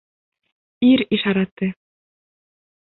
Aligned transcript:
Ир 0.89 1.05
ишараты. 1.19 1.71